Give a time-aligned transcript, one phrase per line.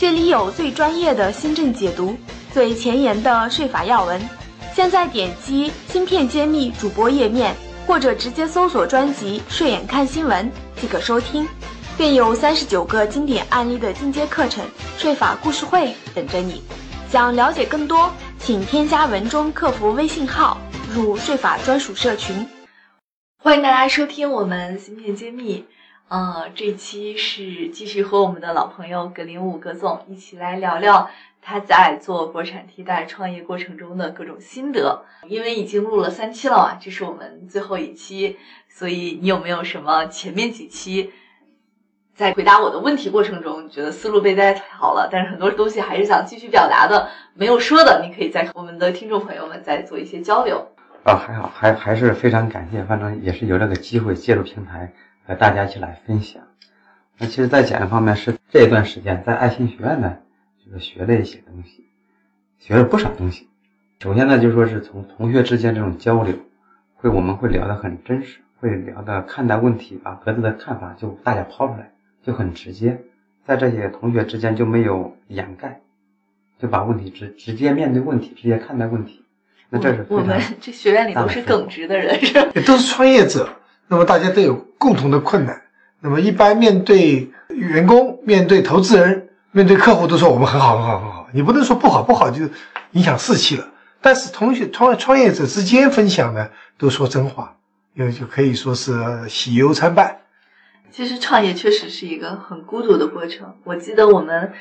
[0.00, 2.16] 这里有最专业的新政解读，
[2.54, 4.18] 最前沿的税法要闻。
[4.74, 7.54] 现在点击“芯片揭秘”主播页面，
[7.86, 10.50] 或者直接搜索专辑“税眼看新闻”
[10.80, 11.46] 即可收听，
[11.98, 14.64] 便有三十九个经典案例的进阶课程
[14.96, 16.62] 税法故事会等着你。
[17.10, 20.56] 想了解更多，请添加文中客服微信号
[20.94, 22.48] 入税法专属社群。
[23.36, 25.66] 欢迎大家收听我们芯片揭秘。
[26.10, 31.08] 呃，这期是继续和我们的老朋友葛林武葛总一起来聊聊
[31.40, 35.04] 他在做国产替代创业过程中的各种心得。
[35.28, 38.36] 因为已经录了三期了嘛，这是我们最后一期，
[38.68, 41.12] 所以你有没有什么前面几期
[42.12, 50.72] 在回答我的问题过程中，你觉得思路被带跑了，但是很多东西还是想继续表达的，没有说的，你可以在我们的听众朋友们再做一些交流。
[51.04, 54.92] 啊，还好，还还是非常感谢，反正也是有这个机会借助平台。
[55.30, 56.42] 和大家一起来分享。
[57.16, 60.16] 那其实，在讲方面是这一段时间在爱心学院呢，
[60.58, 61.84] 就是学了一些东西，
[62.58, 63.48] 学了不少东西。
[64.00, 66.34] 首先呢，就说是从同学之间这种交流，
[66.96, 71.92] 会我们会聊得很真实，会聊的看待问题，把各自的看法就大家抛出来，
[72.24, 73.00] 就很直接，
[73.46, 75.80] 在这些同学之间就没有掩盖，
[76.58, 79.24] 就把问题直直接面对问题，直接看待问题。
[79.68, 82.50] 那这是我们这学院里都是耿直的人，是吧？
[82.66, 83.48] 都是创业者。
[83.90, 85.60] 那么大家都有共同的困难，
[86.00, 91.26] 那么一般面对员工、面对投资人、面对客户，都说我们很好、很好、很好。
[91.32, 92.48] 你不能说不好，不好就
[92.92, 93.66] 影响士气了。
[94.00, 97.56] 但是同学创创业者之间分享呢，都说真话，
[97.94, 98.94] 因为就可以说是
[99.28, 100.18] 喜忧参半。
[100.92, 103.56] 其实创业确实是一个很孤独的过程。
[103.64, 104.52] 我记得我们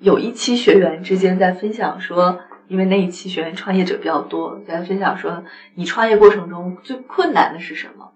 [0.00, 8.12] 有一期学员之间在分享说，因为那一期学员创业者比较多，在分享说，你创业过程中最困难的是什么？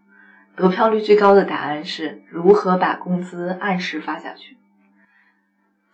[0.57, 4.57] 得票率最高的答案是如何把工资按时发下去。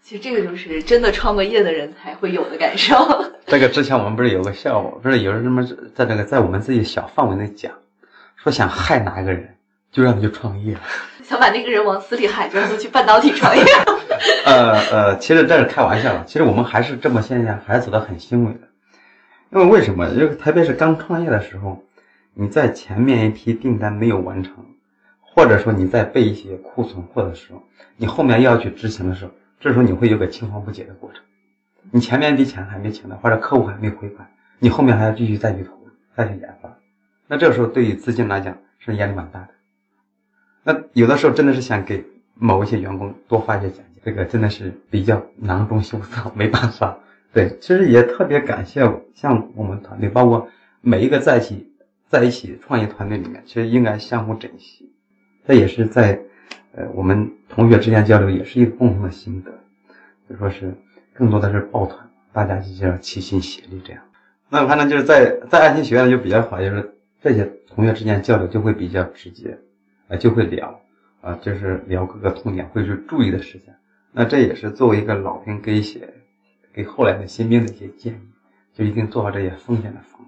[0.03, 2.97] 其实这个就是真的创过业的人才会有的感受。
[3.47, 7.73] 这个之前我们不是有个笑话，不是有人这么在那个在我们自己小范围内讲，
[8.37, 9.57] 说想害哪一个人，
[9.93, 10.77] 就让他去创业，
[11.23, 13.63] 想把那个人往死里害，就让他去半导体创业。
[14.45, 18.61] 呃呃，其实这是开玩笑，其实我们还是这么现象，还是走得很欣慰的。
[19.53, 20.09] 因为为什么？
[20.09, 21.83] 因为特别是刚创业的时候。
[22.35, 24.55] 你在前面一批订单没有完成，
[25.21, 27.63] 或者说你在备一些库存货的时候，
[27.97, 31.23] 你后面要去执行的时候，这时候你会有个青黄不接的过程。
[31.91, 35.73] 你前面一笔钱还没请到，或者客户还没回款，你后面还要继续再去投、
[36.15, 36.79] 再去研发。
[37.27, 39.49] 那这个时候对于资金来讲是压力蛮大的。
[40.63, 42.05] 那有的时候真的是想给
[42.35, 46.99] 某一些员工多发一些奖金，这个真的是比较囊中羞涩，没办法。
[47.33, 48.81] 对，其实也特别感谢
[49.15, 50.49] 像我们团队，包括
[50.81, 51.70] 每一个在一起。
[52.11, 54.93] 在一起创业团队里面，其实应该相互珍惜。
[55.47, 56.21] 这也是在，
[56.73, 59.53] 呃，我们同学之间交流，也是一个共同的心得。
[60.29, 60.75] 就说是
[61.15, 64.03] 更多的是抱团，大家就要齐心协力这样。
[64.49, 69.57] 那反正就是在在爱心学院就比较好，就是这些同学之间交流就会比较直接，
[70.09, 70.81] 啊，就会聊，
[71.21, 73.73] 啊，就是聊各个痛点，会去注意的事情。
[74.11, 76.13] 那这也是作为一个老兵给一些
[76.73, 78.19] 给后来的新兵的一些建议，
[78.75, 80.27] 就一定做好这些风险的防。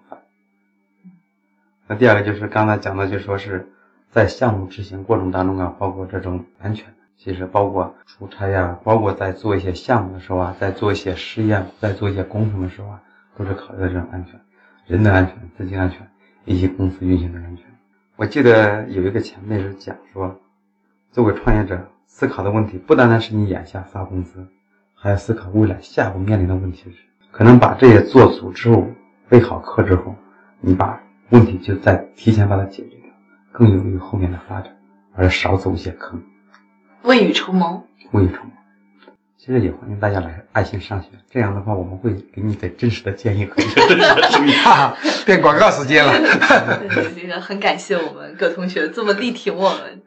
[1.94, 3.66] 第二个就是刚才讲的，就说是
[4.10, 13.03] 在项目执行过程当中啊，包括这种安全，其实包括出差呀，包括在做一些项目的时候啊，在做一些试验，在做一些工程的时候啊，
[13.36, 14.41] 都是考虑这种安全，
[14.86, 16.06] 人的安全、资金安全
[16.44, 17.66] 以及公司运行的安全。
[18.16, 20.41] 我记得有一个前辈是讲说，
[21.10, 24.47] 作为创业者思考的问题，不单单是你眼下发工资，
[24.94, 26.97] 还要思考未来下一步面临的问题是，
[27.30, 28.86] 可能把这些做足之后，
[29.28, 30.15] 备好课之后，
[30.60, 31.02] 你把。
[31.32, 33.10] 问题就在提前把它解决掉，
[33.52, 34.70] 更有利于后面的发展，
[35.16, 36.22] 而少走一些坑。
[37.04, 38.50] 未雨绸缪，未雨绸缪。
[39.38, 44.54] 其实也欢迎大家来爱心上学，这样的话我们会给你的真实的建议和真实的指引。
[45.24, 46.12] 变广告时间了。
[47.16, 50.02] 这个很感谢我们葛同学这么力挺我们。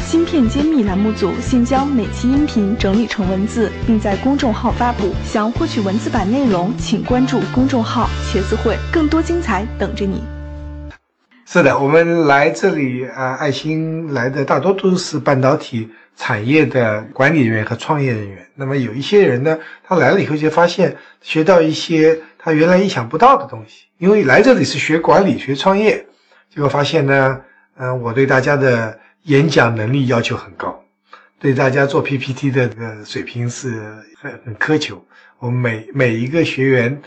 [0.00, 5.14] 芯片揭秘栏目组现将每期音频整理成文字，并在公众号发布。
[5.24, 10.22] 想获取文字版内容，请关注公众号“茄子会”，更多精彩等着你。
[11.48, 18.44] 是的，我们来这里啊，爱心来的大多都是半导体产业的管理人员和创业人员。
[18.56, 26.04] 那么有一些人呢，他来了以后就发现学到一些他原来意想不到的东西，因为来这里是学管理、学创业，
[26.52, 27.40] 结果发现呢，
[27.76, 30.82] 嗯、我对大家的演讲能力要求很高，
[31.38, 33.80] 对大家做 PPT 的这个水平是
[34.20, 35.00] 很很苛求。
[35.38, 37.00] 我们每每一个学员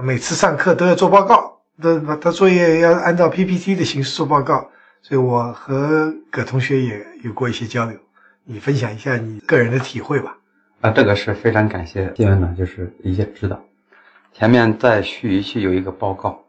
[0.00, 4.70] 每次上课都要做报告，都把他作业要按照 PPT 的形式做报告。
[5.02, 7.94] 所以我和葛同学也有过一些交流，
[8.44, 10.38] 你分享一下你个人的体会吧。
[10.80, 13.62] 啊，这个是非常感谢谢院长，就是一些指导。
[14.32, 16.42] 前面在盱眙区有一个报告，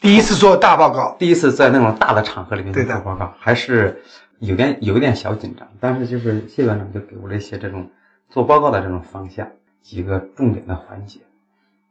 [0.00, 4.02] 第一次做大报告，第一次在那种大的场合里面做报告，还是
[4.38, 7.90] 有点有一点小紧张，但是就是谢院长就给我了一些这种
[8.30, 9.46] 做报告的这种方向，
[9.82, 11.20] 几个重点的环节，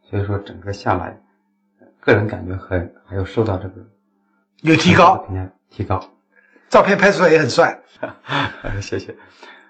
[0.10, 1.16] 所以说整个下来，
[2.14, 3.76] 个人感觉很还有受到这个
[4.62, 6.04] 有提高，评价提高，
[6.70, 7.80] 照片拍出来也很帅。
[8.82, 9.16] 谢谢。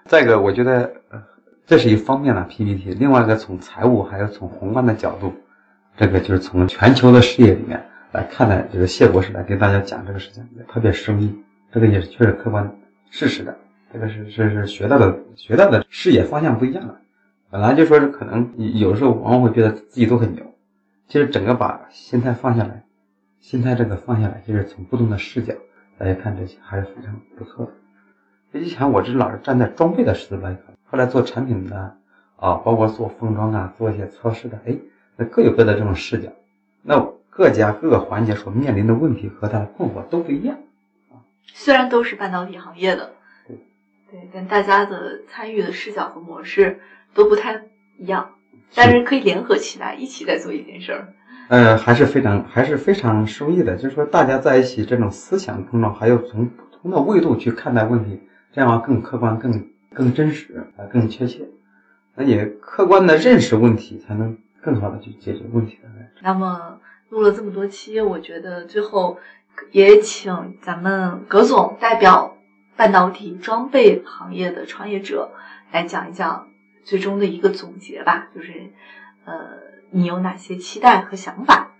[0.06, 1.22] 再一个，我觉得呃
[1.66, 5.34] 这是一方面的 PPT，另外一个从财务还有从宏观的角度，
[5.96, 12.70] 这个就是从全球的视野里面来看待，就是谢博士来给大家讲这个事情，也特别生硬，这个也是确实客观
[13.10, 13.54] 事实的，
[13.92, 16.98] 这个是是是学到的学到的视野方向不一样了。
[17.50, 20.44] 本来就说是可能有时候往往会觉得自己都很牛，
[21.08, 22.84] 其实整个把心态放下来，
[23.40, 25.54] 心态这个放下来，就是从不同的视角
[25.96, 27.64] 大家看这些还是非常不错
[28.52, 28.60] 的。
[28.60, 31.96] 以前我是老是站在装备的视角来看，后来做产品的
[32.36, 34.76] 啊，包括做封装啊，做一些测试的，哎，
[35.16, 36.30] 那各有各的这种视角，
[36.82, 37.00] 那
[37.30, 40.58] 各家各个环节所面临的问题和他的困惑都不一样。
[41.54, 43.12] 虽然都是半导体行业的，
[43.46, 43.56] 对
[44.10, 46.80] 对，但大家的参与的视角和模式
[47.14, 47.62] 都不太
[47.98, 48.34] 一样，
[48.74, 51.12] 但是可以联合起来，一起在做一件事儿。
[51.48, 58.20] 呃，还是非常还是非常受益的，就是说大家在一起这种思想碰撞，还有从不同的维度去看待问题，
[58.52, 61.48] 这样更客观、更更真实啊、更确切，
[62.14, 65.88] 那也客观的认识问题，才能更好的去解决问题的。
[66.20, 66.78] 那么
[67.08, 69.18] 录了这么多期，我觉得最后
[69.72, 72.36] 也请咱们葛总代表
[72.76, 75.30] 半导体装备行业的创业者
[75.72, 76.48] 来讲一讲
[76.88, 78.50] 最终的一个总结吧，就是
[79.26, 79.34] 呃，
[79.90, 81.72] 你有哪些期待和想法？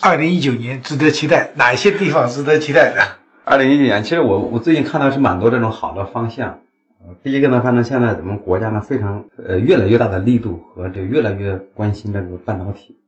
[0.00, 3.02] 二零一九年值得期待，哪一些地方值得期待的？
[3.44, 6.60] 二零一九年，其实我我最近看到是蛮多这种好的方向。
[7.04, 12.98] 呃，第一个呢，反正现在咱们国家呢非常呃越来越大的力度和这越来越关心这个半导体。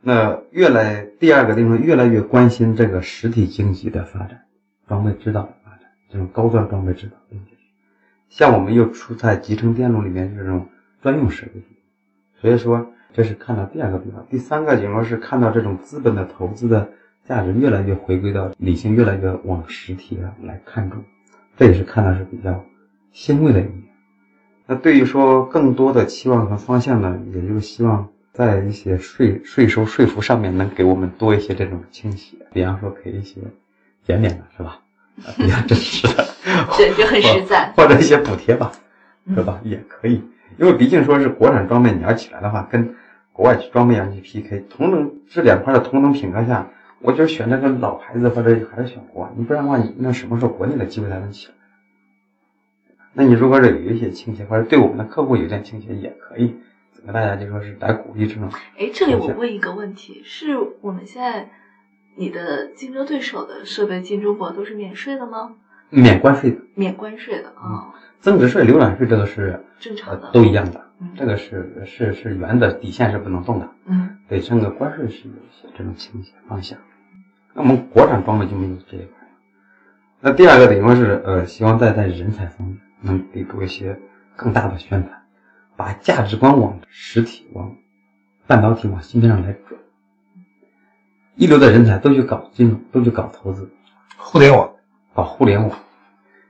[0.00, 4.40] 那越来第二个地方越来越关心这个实体经济的发展，
[4.88, 5.80] 装备制造的发展，
[6.10, 7.16] 这种高端装备制造。
[8.30, 10.66] 像我们又处在集成电路里面这种
[11.04, 11.60] 专用设备，
[12.40, 14.26] 所以说这是看到第二个地方。
[14.30, 16.88] 第三个情况是看到这种资本的投资的
[17.28, 21.04] 价值越来越回归到理性，越来越往实体啊来看重，
[21.58, 22.64] 这也是看到是比较
[23.12, 23.82] 欣慰的一面。
[24.64, 33.42] 那对于说更多的期望和方向呢，也就是希望在一些税税收税负上面能给我们多一些这种倾斜，比方说给一些
[34.06, 34.80] 减免的是吧？
[35.18, 36.26] 啊比较真实的，
[36.78, 37.70] 对，就很实在。
[37.76, 38.72] 或者一些补贴吧，
[39.34, 39.60] 是吧？
[39.64, 40.20] 也可以，
[40.58, 42.94] 因为毕竟说是国产装备，你要起来的话，跟
[43.32, 46.68] 国外装备要去 PK，同等这两块的同等品格下，
[47.00, 51.54] 我就选这个老牌子或者还是选国外，你不然的话，你那什么时候国内的机会才能起来？
[53.12, 56.56] 那你如果是有一些倾斜，或者对我们的客户有点倾斜，也可以，
[56.96, 58.48] 整个大家就说是来鼓励这种。
[58.78, 61.48] 哎，这里我问一个问题：是我们现在
[62.16, 65.54] 你的竞争对手的设备进中国都是免税的吗？
[65.90, 73.68] 免关税的，免关税的啊、增值税、浏览税这个是正常的呃都一样的，嗯这个是是是原则底线是不能动的。
[73.84, 76.78] 嗯对整个关税是有一些这种倾斜方向。
[77.52, 79.28] 那我们国产装备就没有这一块。
[80.20, 84.00] 那第二个等于说是呃，希望在在人才方面能给多一些
[84.36, 85.22] 更大的宣传，
[85.76, 87.76] 把价值观往实体、往
[88.46, 89.78] 半导体、往芯片上来转。
[91.34, 93.70] 一流的人才都去搞金融，都去搞投资，
[94.16, 94.72] 互联网，
[95.14, 95.78] 搞互联网。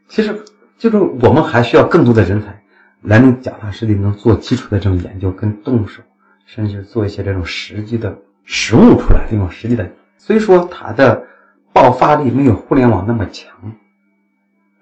[0.07, 0.45] 其实
[0.85, 2.63] 就是我们还需要更多的人才
[3.01, 6.03] 来能脚踏实地，能做基础的这种研究跟动手，
[6.45, 9.91] 甚至做一些这种实际的实物出来，这种实际的。
[10.19, 11.25] 虽说它的
[11.73, 13.73] 爆发力没有互联网那么强，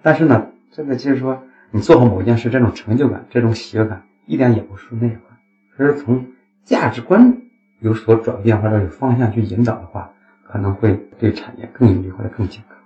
[0.02, 1.40] 但是呢，这个就是说
[1.70, 5.20] 你做好某件事，这种成就感、这种喜悦感一点也不输那一块。
[5.76, 6.26] 所以说从
[6.64, 7.42] 价值观
[7.78, 10.10] 有所转变或者有方向去引导的话，
[10.48, 12.76] 可能会对产业更有利或者更健康。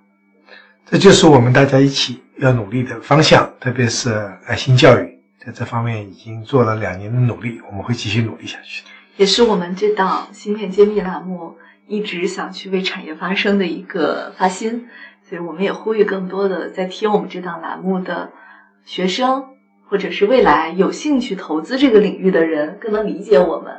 [0.85, 4.11] 这就是我们大家一起要努力的方向，特别是
[4.47, 8.91] 爱心教育在这方面已经做了两年的努力，我们会继续努力下去的。
[9.17, 14.89] 也是我们这档芯片揭秘栏目一直想去为产业发声的一个发心。
[15.29, 18.31] 所以我们也呼吁更多的在听我们这档栏目的
[18.85, 19.45] 学生，
[19.89, 23.73] 或者是未来有兴趣投资这个领域的人，更能理解我们，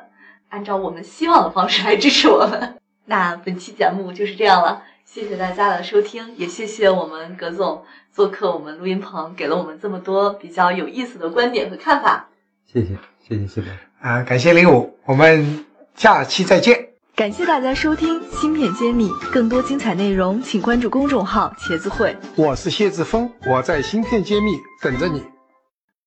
[0.49, 2.75] 按照我们希望的方式来支持我们。
[3.05, 12.27] 那本期节目就是这样了，谢谢大家的收听，也谢谢我们葛总做客我们录音棚，给了我们这么多比较有意思的观点和看法。
[12.71, 13.77] 谢谢，谢谢谢博士。
[14.01, 16.89] 啊，感谢零五，我们下期再见。
[17.15, 22.15] 感谢大家收听《芯片揭秘》，更多精彩内容请关注公众号“茄子会”。
[22.35, 24.51] 我是谢志峰，我在芯片揭秘
[24.83, 25.23] 等着你。